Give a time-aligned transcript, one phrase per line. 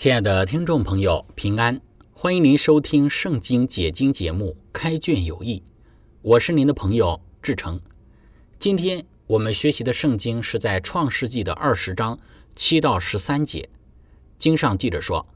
[0.00, 1.78] 亲爱的听众朋友，平安！
[2.14, 5.58] 欢迎您收听《圣经解经》节目《开卷有益》，
[6.22, 7.78] 我是您的朋友志成。
[8.58, 12.18] 今天我们学习的圣经是在创世纪的二十章
[12.56, 13.68] 七到十三节。
[14.38, 15.26] 经上记着说：“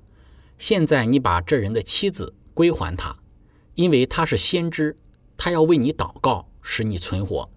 [0.56, 3.14] 现在你把这人的妻子归还他，
[3.74, 4.96] 因为他是先知，
[5.36, 7.50] 他要为你祷告，使你存活。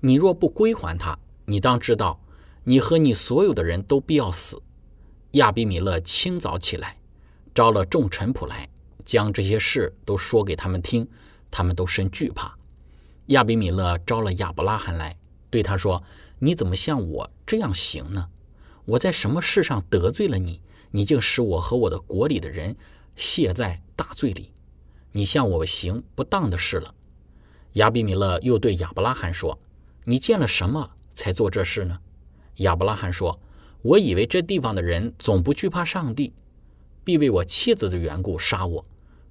[0.00, 2.20] 你若不归还他，你当知道，
[2.64, 4.60] 你和你所有的人都必要死。”
[5.32, 6.98] 亚比米勒清早起来，
[7.54, 8.68] 招了众臣仆来，
[9.04, 11.08] 将这些事都说给他们听，
[11.52, 12.58] 他们都甚惧怕。
[13.26, 15.16] 亚比米勒招了亚伯拉罕来，
[15.48, 16.02] 对他说
[16.40, 18.28] ：“你怎么像我这样行呢？
[18.84, 20.60] 我在什么事上得罪了你？
[20.90, 22.74] 你竟使我和我的国里的人
[23.14, 24.50] 陷在大罪里？
[25.12, 26.92] 你向我行不当的事了。”
[27.74, 29.56] 亚比米勒又对亚伯拉罕说
[30.02, 32.00] ：“你见了什么才做这事呢？”
[32.58, 33.40] 亚伯拉罕说。
[33.82, 36.32] 我以为这地方的人总不惧怕上帝，
[37.02, 38.84] 必为我妻子的缘故杀我。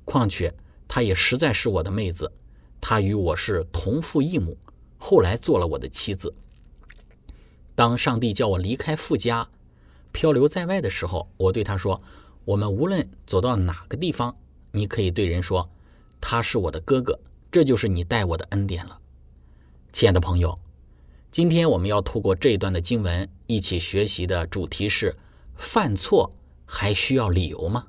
[0.04, 0.54] 况且
[0.88, 2.32] 她也实在是我的妹子，
[2.82, 4.58] 她与我是同父异母，
[4.98, 6.34] 后来做了我的妻子。
[7.76, 9.48] 当上帝叫我离开富家，
[10.12, 12.02] 漂流在外的时候，我对他说
[12.44, 14.36] ：“我们无论走到哪个地方，
[14.72, 15.70] 你可以对人说，
[16.20, 17.20] 他是我的哥哥，
[17.52, 19.00] 这就是你待我的恩典了。”
[19.94, 20.58] 亲爱的朋友。
[21.32, 25.16] 今天我们要透过这一段的经文一起学习的主题是：
[25.56, 26.32] 犯错
[26.66, 27.86] 还需要理由吗？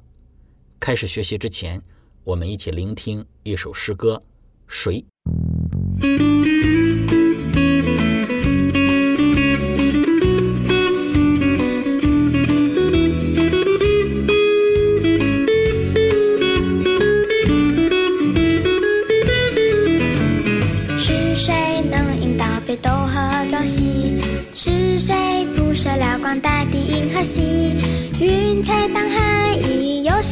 [0.79, 1.81] 开始学习之前，
[2.23, 4.17] 我们一起聆听一首诗歌
[4.69, 5.03] 《谁》。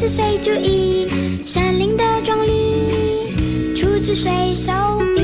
[0.09, 1.07] 谁注意
[1.45, 3.77] 山林的壮丽？
[3.77, 4.73] 出自谁手
[5.15, 5.21] 笔？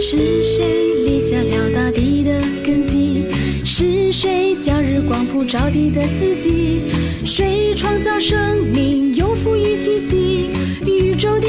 [0.00, 3.26] 是谁立下了大地的根基？
[3.64, 6.80] 是谁将日光普照地的四季？
[7.24, 10.50] 谁创造生命，又赋予气息？
[10.84, 11.46] 宇宙的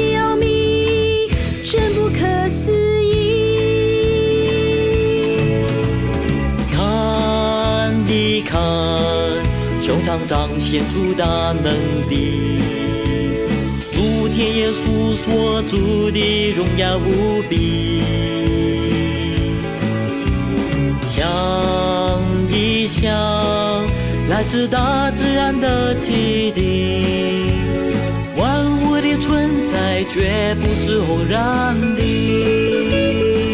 [10.26, 11.24] 彰显出大
[11.62, 11.64] 能
[12.08, 12.14] 的，
[13.92, 18.02] 诸天耶稣所住的荣耀无比。
[21.04, 21.26] 想
[22.48, 23.12] 一想，
[24.28, 27.50] 来自大自然的启迪，
[28.36, 33.47] 万物的存在绝不是偶然的。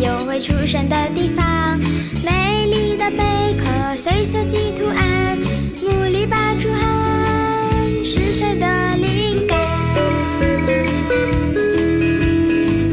[0.00, 1.78] 又会出生的地方，
[2.24, 5.38] 美丽的贝壳随设计图案，
[5.82, 6.82] 牡蛎拔出汗，
[8.04, 9.58] 是谁的灵感？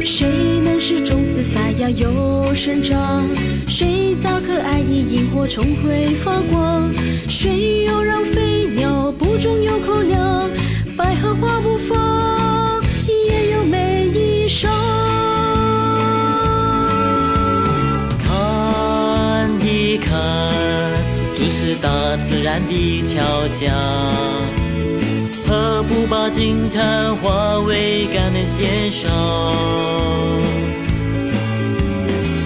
[0.04, 3.26] 谁能使种子发芽又生长？
[3.66, 6.90] 谁造可爱的萤火虫会发光？
[7.26, 10.50] 谁又让飞鸟不中有口粮？
[10.96, 14.68] 百合花不放，也有美衣裳。
[21.80, 23.74] 大自然的巧匠，
[25.46, 29.10] 何不把惊叹化为感恩献上？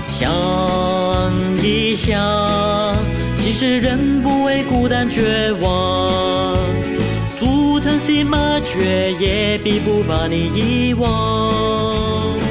[0.09, 0.31] 想
[1.63, 2.97] 一想，
[3.37, 6.57] 其实人不会孤单绝望，
[7.39, 12.44] 竹藤心麻雀也并不把你遗忘。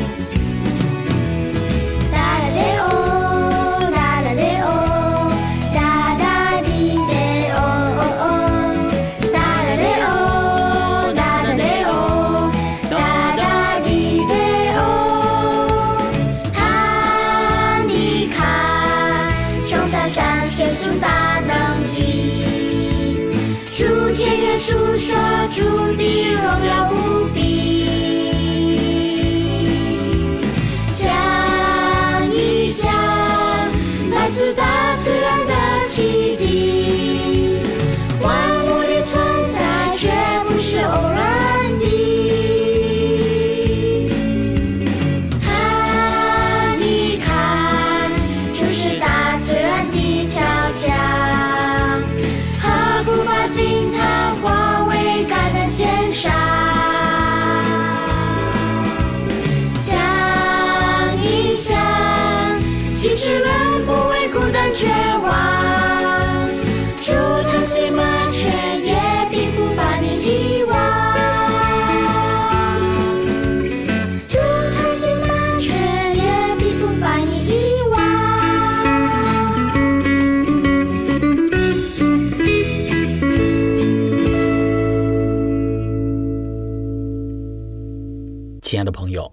[88.74, 89.32] 亲爱的朋友，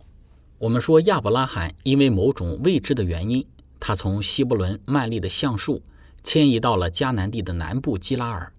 [0.58, 3.46] 我们说亚伯拉罕因为某种未知的原因，
[3.81, 5.82] 他从希伯伦曼利的橡树
[6.22, 8.52] 迁移到了迦南地的南部基拉尔。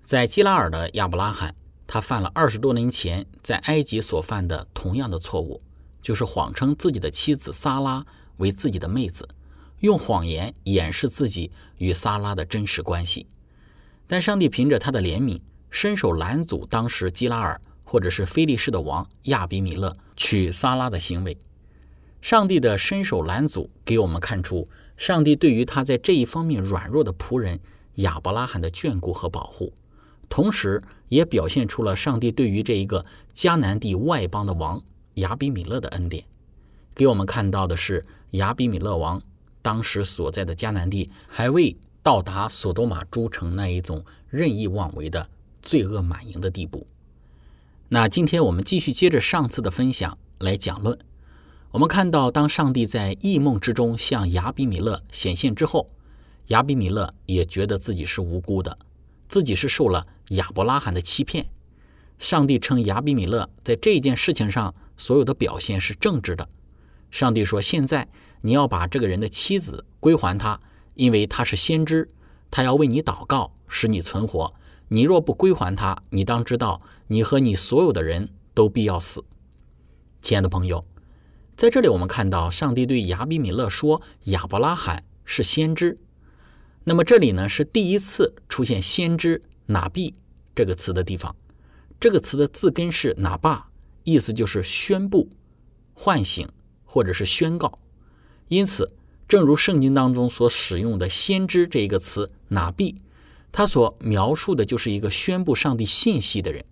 [0.00, 1.54] 在基拉尔的亚伯拉罕，
[1.86, 5.60] 他犯了二十多年前在埃及所犯的同样的错误，
[6.00, 8.02] 就是谎称自己的妻子撒拉
[8.38, 9.28] 为自己的妹子，
[9.80, 13.26] 用谎言掩饰自己与撒拉的真实关系。
[14.06, 21.38] 但上帝凭着他的怜悯，伸手拦阻当时基拉尔或者是非利士的王亚比米勒娶撒拉的行为。
[22.20, 27.60] 上帝的伸手拦阻，给我们看出上帝对于他在这一方面软弱的仆人
[27.96, 29.72] 亚伯拉罕的眷顾和保护，
[30.28, 34.82] 同时也表现出了上帝对于这一个迦南地外邦的王
[35.14, 36.24] 亚比米勒的恩典。
[36.94, 39.22] 给我们看到的是，亚比米勒王
[39.62, 45.28] 当时所在的迦南地还未到达索多玛诸城那一种任意妄为的
[45.62, 46.86] 罪恶满盈的地步。
[47.88, 50.98] 那今天我们继续接着上次的分享来讲论。
[51.70, 55.86] 我们看到，当上帝在异梦之中向亚比米勒显现之后，
[56.48, 58.76] 亚比米勒也觉得自己是无辜的，
[59.28, 61.46] 自己是受了亚伯拉罕的欺骗。
[62.18, 66.48] 上帝称亚比米勒在这件事情上所有的表现是正直的。
[67.12, 68.08] 上帝说：“现在
[68.40, 70.58] 你要把这个人的妻子归还他，
[70.94, 72.08] 因为他是先知，
[72.50, 74.52] 他要为你祷告，使你存活。
[74.88, 79.24] 你若不归还他，你当知道，你和你所有的人都必要死。”
[80.20, 80.84] 亲爱的朋友，
[81.56, 85.98] 在这里我们看到上帝对亚比米勒说：“亚伯拉罕是先知。”
[86.84, 90.14] 那么这里呢是第一次出现“先知拿毕”
[90.54, 91.34] 这个词的地方。
[91.98, 93.70] 这个词的字根是“拿巴”，
[94.04, 95.28] 意思就是宣布、
[95.94, 96.48] 唤醒
[96.84, 97.78] 或者是宣告。
[98.48, 98.92] 因此，
[99.26, 102.96] 正如圣经当中所使用的“先知”这一个词“拿毕”，
[103.56, 106.62] 它所描述的就是一个宣布上帝信息的人。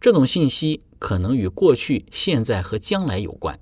[0.00, 3.58] 这种信息可能与过去、现在和将来有关，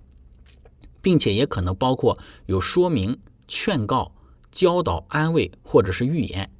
[1.00, 4.14] 并且也可能包括有说明、劝告、
[4.52, 6.50] 教导、安慰或者是预言。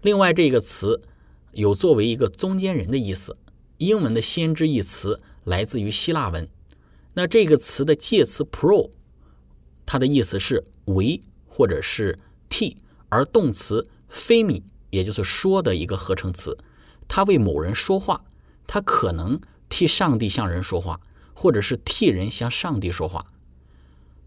[0.00, 1.00] 另外，这个词
[1.50, 3.36] 有作为一个中间人的意思。
[3.78, 6.48] 英文的“先知”一词来自于希腊文，
[7.14, 8.90] 那这个词的介词 “pro”，
[9.84, 12.16] 它的意思是为或者是
[12.48, 12.76] 替，
[13.08, 14.62] 而动词 “femi”
[14.96, 16.56] 也就是说的一个合成词，
[17.06, 18.24] 他为某人说话。
[18.66, 19.38] 他可能
[19.68, 20.98] 替上帝向人说话，
[21.34, 23.24] 或者是替人向上帝说话。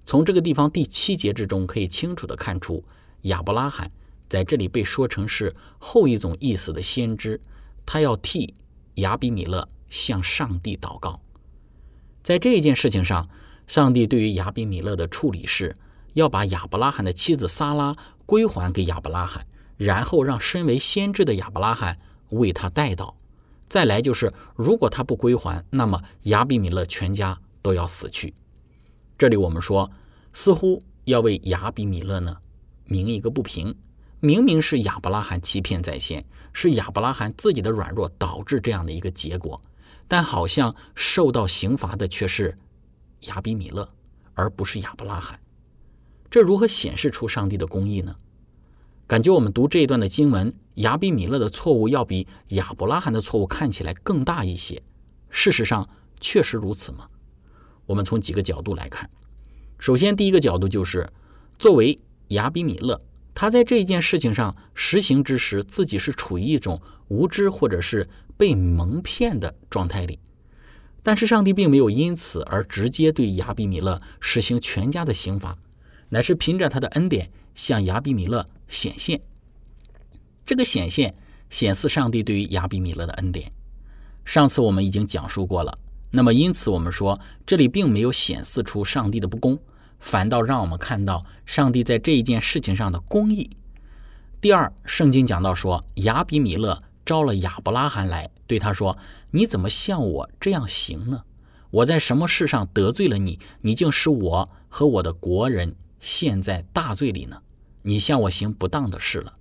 [0.06, 2.86] 从这个地方第七节之中，可以清楚的看出，
[3.24, 3.92] 亚伯拉罕
[4.30, 7.42] 在这里被说成是后一种意思的先知，
[7.86, 8.54] 他要替
[8.96, 11.20] 亚比米勒向上帝祷告。
[12.22, 13.28] 在这件事情上，
[13.68, 15.76] 上帝对于亚比米勒的处理是
[16.14, 17.94] 要把亚伯拉罕的妻子撒拉
[18.26, 19.46] 归还给亚伯拉罕，
[19.80, 21.98] 然后让身为先知的亚伯拉罕
[22.32, 23.14] 为他代祷。
[23.70, 28.34] 再来就是，如果他不归还，那么亚比米勒全家都要死去。
[29.18, 29.90] 这里我们说，
[30.34, 32.36] 似乎要为亚比米勒呢
[32.84, 33.74] 鸣一个不平。
[34.20, 39.62] 明明是亚伯拉罕欺骗在先，是亚伯拉罕自己的软弱导致这样的一个结果，
[40.10, 42.54] 但好像受到刑罚的却是
[43.22, 43.88] 亚比米勒，
[44.34, 45.40] 而不是亚伯拉罕。
[46.30, 48.14] 这如何显示出上帝的公义呢？
[49.10, 54.84] 感觉我们读这一段的经文，亚比米勒的错误要比亚伯拉罕的错误看起来更大一些。
[55.32, 55.90] 事实上，
[56.22, 57.08] 确实如此吗？
[57.88, 59.10] 我们从几个角度来看。
[59.80, 61.10] 首先，第一个角度就是，
[61.58, 61.98] 作为
[62.28, 63.02] 亚比米勒，
[63.34, 70.20] 他在这件事情上实行之时，自己是处于一种无知或者是被蒙骗的状态里。
[71.02, 75.58] 但是，上帝并没有因此而直接对亚比米勒实行全家的刑罚，
[76.10, 78.46] 乃是凭着他的恩典向亚比米勒。
[78.70, 79.20] 显现，
[80.46, 81.14] 这个显现
[81.50, 83.52] 显示上帝对于亚比米勒的恩典。
[84.24, 85.76] 上次我们已经讲述过了。
[86.12, 89.60] 那么，因此我们说，这里并没有显示出上帝的不公，
[90.00, 93.50] 反倒让我们看到上帝在这一件事情上的公义。
[94.40, 98.96] 第二，圣经讲到说，亚比米勒招了亚伯拉罕来，对他说
[99.32, 101.24] ：“你怎么像我这样行呢？
[101.72, 103.40] 我在什么事上得罪了你？
[103.62, 107.42] 你竟使我和我的国人陷在大罪里呢？”
[107.84, 109.34] 你向我行不当的事了，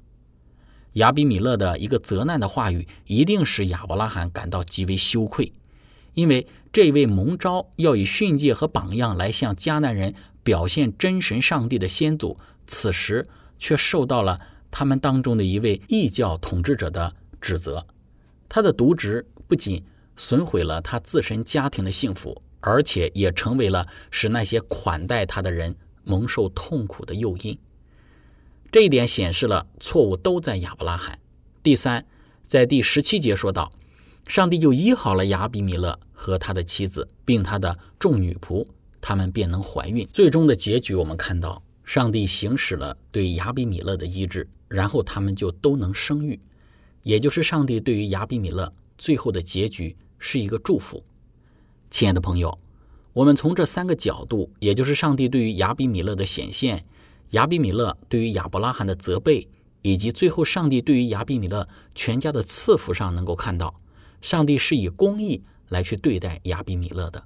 [0.94, 5.52] 亚比米勒的一个责难的话语，一定使亚伯拉罕感到极为羞愧，
[6.14, 13.26] 因为这位蒙召要以训诫和榜样来向迦南人表现真神上帝的先祖，此时
[13.58, 14.38] 却受到了
[14.70, 17.86] 他们当中的一位异教统治者的指责。
[18.48, 19.84] 他的渎职不仅
[20.16, 27.58] 损毁了他自身家庭的幸福，而且也成为了使那些款待他的人蒙受痛苦的诱因。
[28.70, 31.18] 这一点显示了错误都在亚伯拉罕。
[31.62, 32.04] 第三，
[32.46, 33.72] 在第十七节说到，
[34.26, 38.66] 上帝就医好了亚比米勒和他的妻子，并他的众女仆，
[39.00, 40.06] 他们便能怀孕。
[40.12, 46.38] 最终的结局，我们看到上帝行使了对亚比米勒的医治，然后他们就都能生育，
[47.02, 51.02] 也就是上帝对于亚比米勒最后的结局是一个祝福。
[51.90, 52.58] 亲爱的朋友，
[53.14, 56.84] 我们从这三个角度，也就是上帝对于亚比米勒的显现。
[57.30, 59.48] 亚比米勒对于亚伯拉罕的责备，
[59.82, 63.74] 以及最后上帝对于亚比米勒全家的赐福上，能够看到，
[64.20, 67.22] 上帝是以公义来去对待亚比米勒的。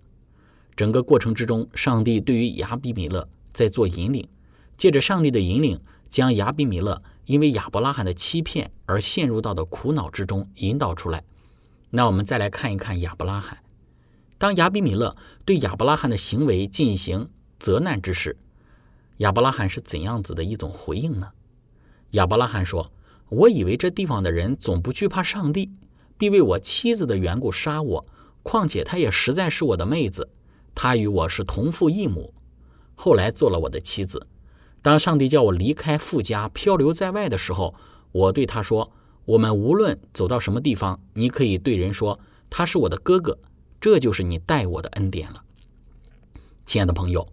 [0.75, 4.27] 整个过程之中，上帝对于亚比米勒在做引领，
[4.77, 5.79] 借着上帝的引领，
[6.09, 11.23] 将亚比米勒因为亚伯拉罕的欺骗而陷入到的苦恼之中引导出来。
[11.91, 13.59] 那我们再来看一看亚伯拉罕，
[14.39, 17.29] 当亚比米勒对亚伯拉罕的行为进行
[17.61, 18.37] 责难之时。
[19.19, 21.29] 亚伯拉罕是怎样子的一种回应呢？
[22.13, 22.93] 亚伯拉罕说
[23.31, 25.71] ：“我以为这地方的人总不惧怕上帝，
[26.19, 28.07] 必为我妻子的缘故杀我。
[28.43, 30.29] 况且她也实在是我的妹子，
[30.75, 32.35] 她与我是同父异母，
[32.95, 34.27] 后来做了我的妻子。
[34.83, 37.75] 当上帝叫我离开富家漂流在外的时候，
[38.11, 38.93] 我对他说：
[39.25, 42.19] 我们无论走到什么地方，你可以对人说
[42.51, 43.39] 他是我的哥哥，
[43.81, 45.45] 这就是你待我的恩典了。”
[46.67, 47.27] 亲爱的朋友。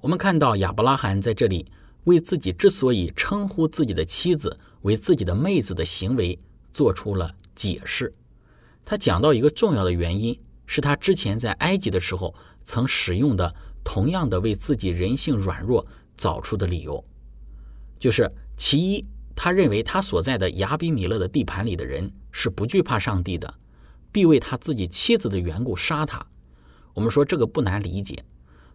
[0.00, 1.66] 我们看到亚伯拉罕在这里
[2.04, 6.38] 为自己之所以称呼自己的妻子为自己的妹子的行为
[6.72, 8.10] 做出了解释。
[8.84, 13.54] 他讲到一个重要的原因，是他之前在埃及的时候曾使用的
[13.84, 17.04] 同样的为自己人性软弱找出的理由，
[17.98, 19.04] 就是其一，
[19.36, 23.52] 他认为他所在的亚比米勒的地盘里的人是不惧怕上帝的，
[24.10, 26.26] 必为他自己妻子的缘故杀他。
[26.94, 28.24] 我们说这个不难理解。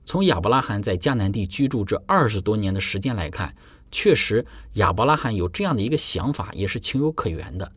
[0.06, 3.56] 从亚伯拉罕在迦南地居住这二十多年的时间来看，
[3.92, 7.72] 确实亚伯拉罕有这样的一个想法也是情有可原的。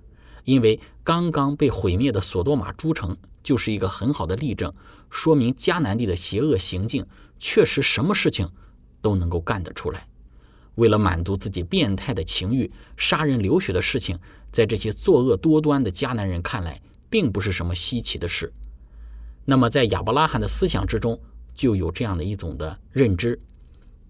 [0.44, 4.72] 因为刚刚被毁灭的索多玛诸城就是一个很好的例证，
[5.10, 7.06] 说明迦南地的邪恶行径
[7.38, 8.48] 确实什么事情
[9.00, 10.06] 都能够干得出来。
[10.74, 14.18] 为了满足自己变态的情欲，杀人流血的事情，
[14.52, 18.52] 在这些作恶多端的迦南人看来，并不是什么稀奇的事。
[19.46, 21.18] 那么在亚伯拉罕的思想之中，
[21.58, 23.36] 就有这样的一种的认知，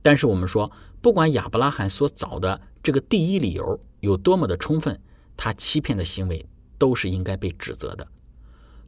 [0.02, 5.00] 但是我们说，不管亚伯拉罕所找的这个第一理由有多么的充分，
[5.34, 6.44] 他欺骗的行为
[6.76, 8.06] 都是应该被指责的。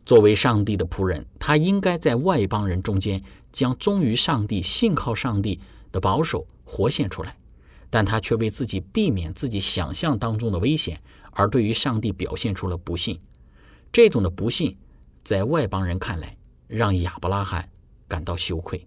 [0.05, 5.59] 作为上帝的仆人，他应该在外邦人中间将忠于上帝、信靠上帝
[5.91, 7.39] 的保守活现出来，
[7.89, 11.01] 但他却为自己避免自己想象当中的危险，
[11.31, 13.19] 而对于上帝表现出了不信。
[13.91, 14.77] 这种的不信，
[15.25, 16.37] 在外邦人看来，
[16.69, 17.67] 让亚伯拉罕。
[18.11, 18.85] 感到羞愧。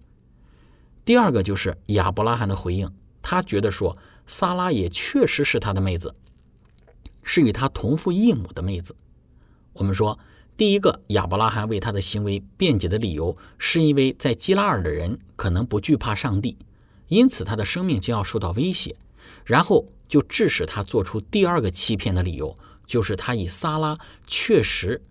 [1.06, 2.90] 第二个就是亚伯拉罕的回应，
[3.22, 6.14] 他觉得说，萨拉也确实是他的妹子，
[7.24, 8.96] 是与他同父异母的妹子。
[9.72, 10.20] 我们说，
[10.56, 16.58] 第一个亚伯拉罕为他的行为辩解的理由，是因为在基拉尔的人可能不惧怕上帝，
[17.08, 18.96] 因此他的生命将要受到威胁，
[19.46, 25.02] 然后就致使他做出第二个欺骗的理由，就是他以萨拉确实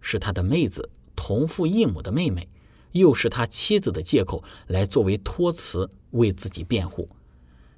[0.00, 2.48] 是他的妹子，同父异母的妹妹。
[2.96, 7.08] 又是他妻子的借口来作为托词为自己辩护，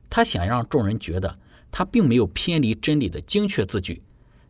[0.08, 1.34] 他想让众人觉得
[1.70, 4.02] 他并没有偏离真理的精确字句，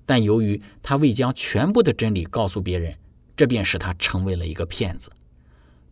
[0.06, 2.96] 但由于他未将全部的真理告诉别人，
[3.36, 5.10] 这便使他成为了一个骗子。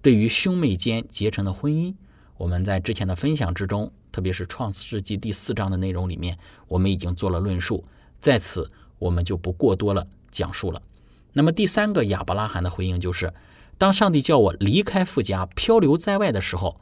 [0.02, 1.94] 对于兄妹间结成的婚姻，
[2.36, 7.84] 我们在之前的分享之中，特别是创世纪第四章的内容里面，我们已经做了论述，
[8.20, 8.68] 在此
[8.98, 10.80] 我们就不过多了讲述了。
[11.32, 13.32] 那么第三个亚伯拉罕的回应就是，
[13.78, 16.76] 当上帝叫我离开富家漂流在外的时候，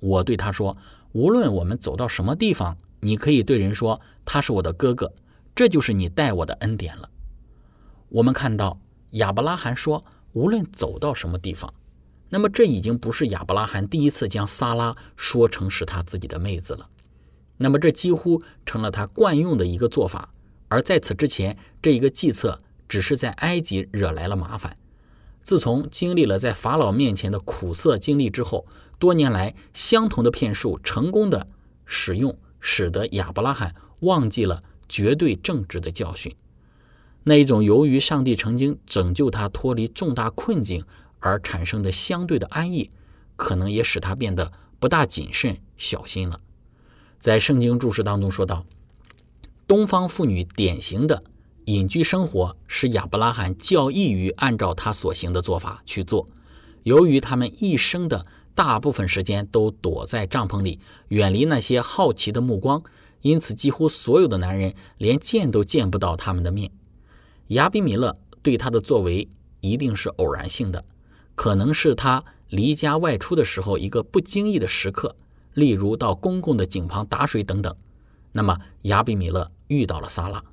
[0.00, 0.76] 我对他说。
[1.14, 5.12] 无论我们走到什么地方，你可以对人说他是我的哥哥，
[5.54, 7.10] 这就是你待我的恩典了。
[8.08, 8.80] 我们看到
[9.10, 11.70] 亚伯拉罕说，无论走到什么地方，
[12.30, 16.86] 那么这已经不是亚伯拉罕第一次将撒拉说成是他自己的妹子了。
[17.58, 20.32] 那么这几乎成了他惯用的一个做法。
[20.68, 22.58] 而在此之前，这一个计策
[22.88, 24.74] 只是在埃及惹来了麻烦。
[25.42, 28.64] 自从经历了在法老面前的苦涩经历之后。
[28.98, 31.48] 多年来，相同的骗术成功的
[31.84, 36.32] 使用，使得亚伯拉罕忘记了绝对正直的教训。
[37.24, 40.84] 那一种由于上帝曾经拯救他脱离重大困境
[41.18, 42.90] 而产生的相对的安逸，
[43.34, 46.38] 可能也使他变得不大谨慎小心了。
[47.18, 48.64] 在圣经注释当中说到，
[49.66, 51.24] 东方妇女典型的
[51.66, 56.26] 隐居生活，使亚伯拉罕较易于按照他所行的做法去做。
[56.82, 58.24] 由于他们一生的。
[58.54, 60.78] 大部分时间都躲在帐篷里，
[61.08, 62.82] 远离那些好奇的目光，
[63.22, 66.70] 因此几乎所有的男人连见都见不到他们的面。
[67.46, 69.26] 亚比米勒对他的作为
[69.60, 70.84] 一定是偶然性的，
[71.34, 75.16] 可能是他离家外出的时候一个不经意的时刻，
[75.54, 77.74] 例如到公共的井旁打水等等。
[78.32, 80.44] 那么亚比米勒遇到了撒拉，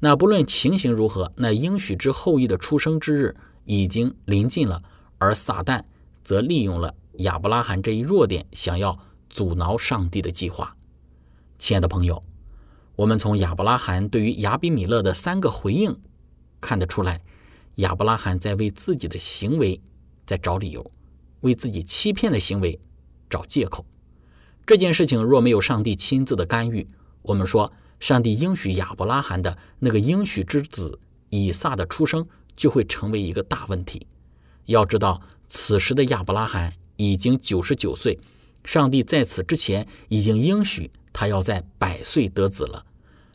[0.00, 4.82] 那不论情形如何，那应许之后裔的出生之日已经临近了，
[5.18, 5.82] 而撒旦
[6.22, 6.94] 则利用了。
[7.18, 8.96] 亚伯拉罕这一弱点，想要
[9.28, 10.76] 阻挠上帝的计划。
[11.58, 12.22] 亲爱的朋友，
[12.94, 15.98] 我们从亚伯拉罕对于亚比米勒的三个回应
[16.60, 17.20] 看得出来，
[17.76, 19.80] 亚伯拉罕在为自己的行为
[20.24, 20.88] 在找理由，
[21.40, 22.78] 为自己欺骗的行为
[23.28, 23.84] 找借口。
[24.64, 26.86] 这件事情若没有上帝亲自的干预，
[27.22, 30.98] 我们说上帝应许亚伯拉罕的那个应许之子
[31.30, 34.06] 以撒的出生就会成为一个大问题。
[34.66, 36.72] 要知道，此时的亚伯拉罕。
[37.00, 38.18] 已经九十九岁，
[38.64, 42.84] 上帝在此之前已经应许他要在百岁得子了。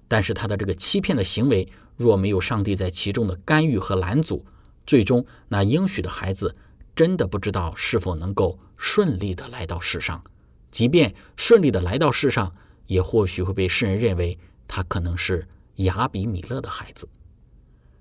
[0.06, 4.45] 但是他的这个欺骗的行为，若没有上帝在其中的干预和拦阻，
[4.86, 6.54] 最终那应许的孩子
[6.93, 10.21] 真的不知道是否能够顺利的来到世上。
[10.69, 12.54] 即便顺利的来到世上，
[12.88, 17.08] 也或许会被世人认为他可能是雅比米勒的孩子。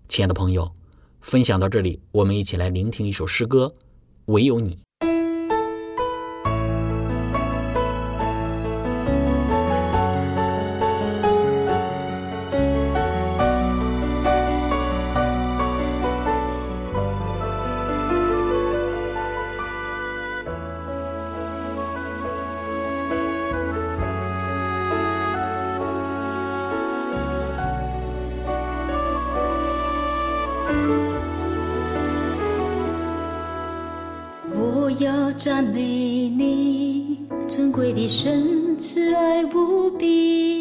[0.09, 0.73] 亲爱的朋友，
[1.21, 3.73] 分享到这里，我们一起来聆听一首诗歌，
[4.27, 4.77] 《唯有你》。
[35.45, 40.52] 赞美你尊贵的神，慈爱无比，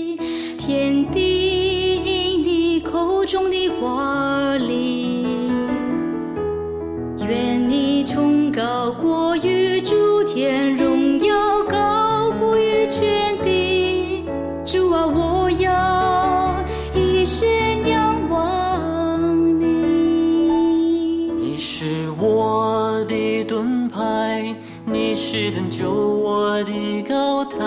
[25.34, 27.58] 是拯救我的高台，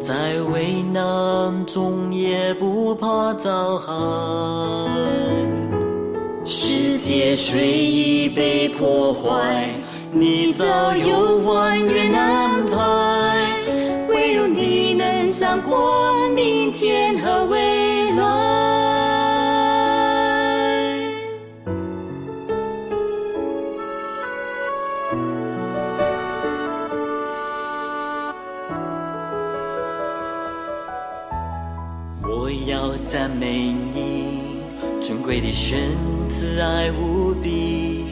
[0.00, 3.92] 在危难中也不怕遭害。
[6.44, 9.70] 世界虽已被破坏，
[10.12, 13.56] 你早有万全安排，
[14.08, 17.65] 唯有你能掌管明天和未来。
[35.26, 35.90] 贵的神，
[36.28, 38.04] 慈爱无比，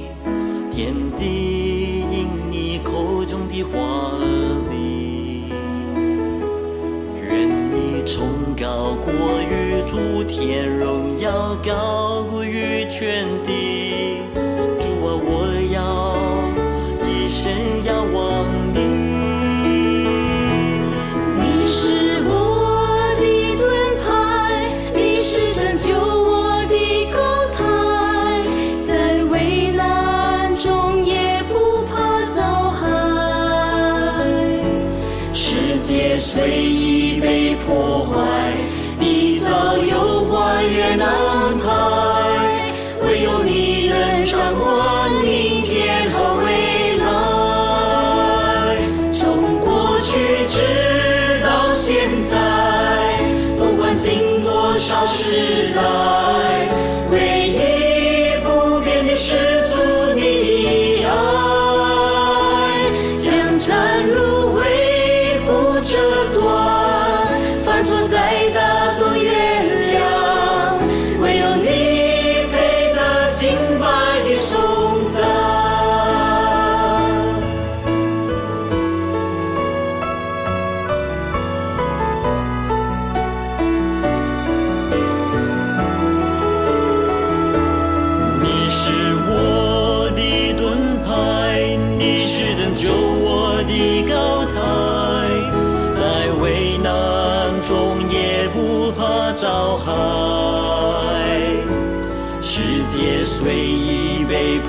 [0.69, 3.79] 天地因你口中的话
[4.19, 4.27] 而
[4.69, 5.45] 立。
[7.23, 8.27] 愿你崇
[8.61, 9.13] 高过
[9.49, 13.64] 于诸天，荣耀高过于全地。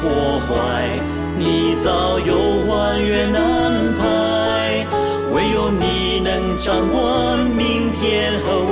[0.08, 1.00] 我怀，
[1.38, 4.86] 你早有还原安排，
[5.34, 8.65] 唯有你能掌管明天和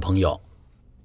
[0.00, 0.40] 朋友，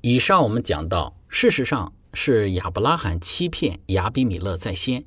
[0.01, 5.03] 以上我们讲到，事实上是亚伯拉罕欺骗亚比米勒在先，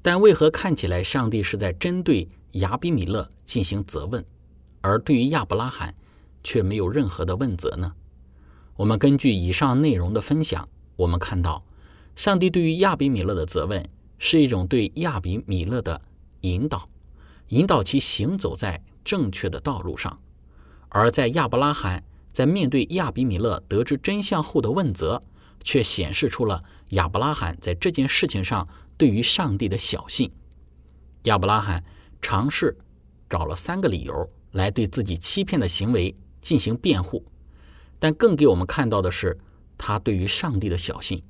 [0.00, 4.24] 但为何看起来上帝是在针对亚比米勒进行责问，
[4.80, 5.94] 而对于亚伯拉罕
[6.44, 7.92] 却没有任何的问责呢？
[8.76, 11.64] 我们根据以上内容的分享，我们看到，
[12.14, 13.86] 上帝对于亚比米勒的责问
[14.18, 16.00] 是一种对亚比米勒的
[16.42, 16.88] 引导，
[17.48, 20.18] 引导其行走在正确的道路上。
[20.88, 22.04] 而在亚伯拉罕
[22.36, 25.18] 在面对亚比米勒得知真相后的问责，
[25.64, 28.68] 却显示出了亚伯拉罕在这件事情上
[28.98, 30.30] 对于上帝的小信。
[31.22, 31.82] 亚伯拉罕
[32.20, 32.76] 尝试
[33.30, 37.24] 找了三个理由来对自己欺骗的行为进行辩护，
[37.98, 39.38] 但更给我们看到的是
[39.78, 41.22] 他对于上帝的小信。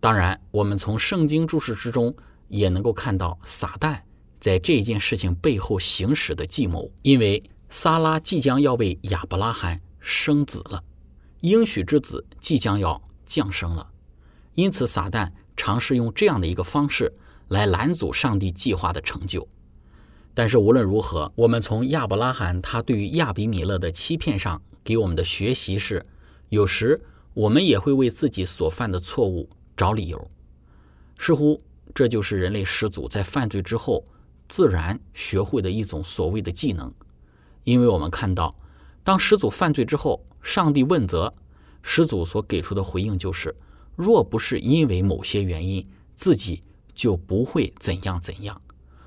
[0.00, 2.12] 当然，我们从圣经注释之中
[2.48, 4.00] 也能够看到撒旦
[4.40, 10.84] 在这件事情背后行使的计谋，因为撒拉即将要为亚伯拉罕生子了，
[11.40, 13.90] 应许之子即将要降生了，
[14.54, 17.12] 因此撒旦尝试用这样的一个方式
[17.48, 19.48] 来拦阻上帝计划的成就。
[20.32, 26.00] 但是无论如何，我们从亚伯拉罕他对于亚比米勒的欺骗上给我们的学习是：
[26.50, 27.02] 有时
[27.34, 30.28] 我们也会为自己所犯的错误找理由。
[31.18, 31.60] 似乎
[31.92, 34.04] 这就是人类始祖在犯罪之后
[34.46, 36.94] 自然学会的一种所谓的技能。
[37.64, 38.54] 因为我们看到，
[39.06, 41.32] 当始祖犯罪之后，上帝问责，
[41.80, 43.54] 始祖所给出的回应就是：
[43.94, 46.60] 若不是因为某些原因，自己
[46.92, 48.60] 就不会怎样怎样。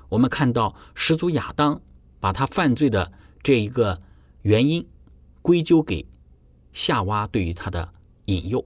[0.08, 1.78] 我们看到始祖亚当
[2.18, 4.00] 把他犯罪的这一个
[4.40, 4.88] 原因
[5.42, 6.06] 归咎给
[6.72, 7.92] 夏娃对于他的
[8.24, 8.64] 引诱，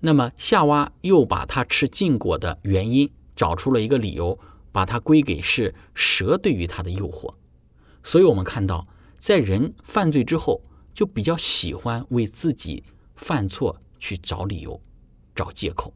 [0.00, 4.36] 那么夏娃又把他吃禁果的原因找出了一个理由，
[4.72, 7.32] 把它归给是蛇对于他的诱惑。
[8.02, 8.84] 所以，我们看到，
[9.22, 10.60] 在人犯罪之后，
[10.92, 12.82] 就比较喜欢为自己
[13.14, 14.82] 犯错去找理由、
[15.32, 15.94] 找借口。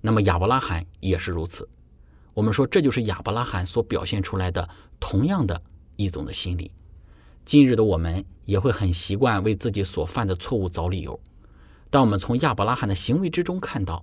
[0.00, 1.68] 那么亚伯拉罕也是如此。
[2.32, 4.66] 我们说，这就是亚伯拉罕所表现出来的
[4.98, 5.62] 同样的
[5.96, 6.72] 一种的心理。
[7.44, 11.20] 今日的我们也会很习惯为自己所犯的错误找理由。
[11.90, 14.02] 当我们从亚伯拉罕的行为之中看到，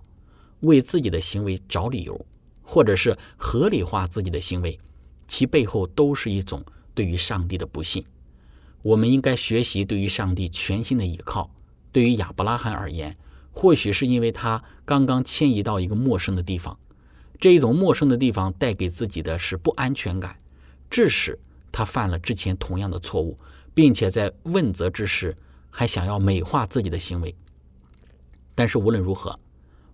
[0.59, 2.23] 为自己的行为找理由，
[2.61, 4.79] 或者是合理化自己的行为，
[5.27, 6.63] 其背后都是一种
[6.93, 8.05] 对于上帝的不信。
[8.81, 11.51] 我们应该学习对于上帝全心的依靠。
[11.91, 13.17] 对于亚伯拉罕而言，
[13.51, 16.77] 或许是因为他刚刚迁移到一个陌生的地方，
[17.39, 20.37] 这一种陌生的地方带给自己的是不安全感，
[20.89, 21.37] 致使
[21.71, 23.37] 他犯了之前同样的错误，
[23.73, 25.35] 并且在问责之时
[25.69, 27.35] 还想要美化自己的行为。
[28.53, 29.39] 但是无论如何，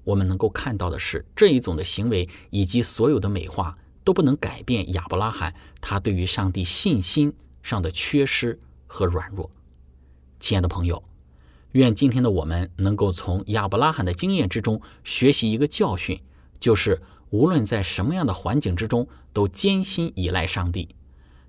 [0.03, 9.49] 我们能够看到的是，这一种的行为以及所有的美化都不能改变亚伯拉罕他对于上帝信心上的缺失和软弱。
[10.39, 11.03] 亲爱的朋友，
[11.71, 16.21] 愿今天的我们能够从亚伯拉罕的经验之中学习一个教训，
[16.59, 20.89] 就是无论在什么样的环境之中，都艰辛依赖上帝，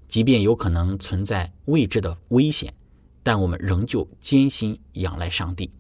[0.09, 2.75] 即便有可能存在未知的危险，
[3.23, 5.71] 但我们仍旧坚心仰赖上帝。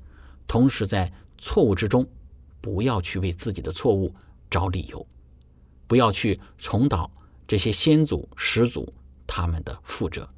[0.46, 2.06] 同时，在错误之中，
[2.60, 4.14] 不要去为自己的错误
[4.50, 5.04] 找理由，
[5.86, 7.10] 不要去重蹈
[7.46, 8.92] 这些先祖始祖
[9.26, 10.28] 他们的覆辙。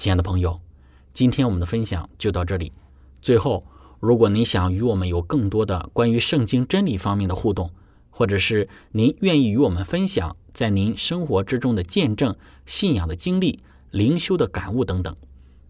[0.00, 0.58] 亲爱的朋友，
[1.12, 2.72] 今天我们的分享就到这里。
[3.20, 3.62] 最后，
[4.00, 7.70] 如果您想与我们有更多的关于圣经真理方面的互动，
[8.08, 12.34] 或者是您愿意与我们分享在您生活之中的见证、
[12.64, 13.58] 信仰的经历、
[13.90, 15.14] 灵修的感悟等等，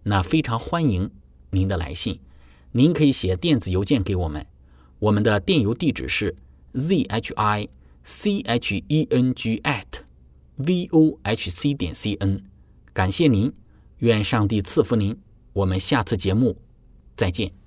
[0.05, 1.11] 那非常欢迎
[1.51, 2.21] 您的来信。
[2.71, 4.47] 您可以写电子邮件给我们，
[5.01, 6.37] 我们的电邮地址是
[6.75, 7.69] z h i
[8.05, 10.05] c h e n g at
[10.55, 12.45] v o h c 点 c n。
[12.93, 13.53] 感谢您，
[14.01, 15.17] 愿上帝赐福您。
[15.53, 16.57] 我们下次节目
[17.17, 17.60] 再见。